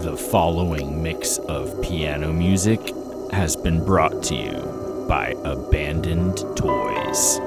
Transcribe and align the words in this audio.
The 0.00 0.16
following 0.16 1.02
mix 1.02 1.36
of 1.36 1.82
piano 1.82 2.32
music 2.32 2.80
has 3.30 3.56
been 3.56 3.84
brought 3.84 4.22
to 4.24 4.34
you 4.34 5.06
by 5.06 5.34
Abandoned 5.44 6.38
Toys. 6.56 7.38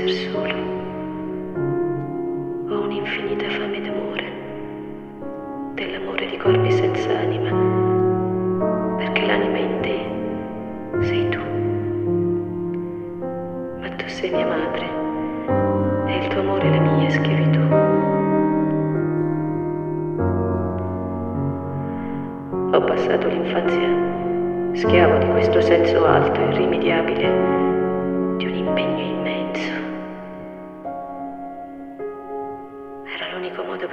essere 0.00 0.30
solo. 0.32 0.54
Ho 2.68 2.80
un'infinita 2.84 3.48
fame 3.50 3.80
d'amore, 3.82 4.32
dell'amore 5.74 6.26
di 6.26 6.36
corpi 6.38 6.70
senza 6.70 7.18
anima, 7.18 7.50
perché 8.96 9.26
l'anima 9.26 9.58
in 9.58 9.80
te 9.82 11.04
sei 11.06 11.28
tu. 11.28 11.40
Ma 13.80 13.88
tu 13.96 14.08
sei 14.08 14.30
mia 14.30 14.46
madre 14.46 14.88
e 16.06 16.16
il 16.16 16.28
tuo 16.28 16.40
amore 16.40 16.62
è 16.62 16.70
la 16.70 16.80
mia 16.80 17.10
schiavitù. 17.10 17.60
Ho 22.72 22.84
passato 22.84 23.28
l'infanzia 23.28 24.08
schiavo 24.72 25.18
di 25.18 25.26
questo 25.30 25.60
senso 25.60 26.06
alto 26.06 26.40
e 26.40 26.44
irrimediabile 26.52 27.58
di 28.36 28.46
un 28.46 28.54
impegno 28.54 28.98
in 29.00 29.19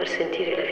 al 0.07 0.17
sentir 0.17 0.66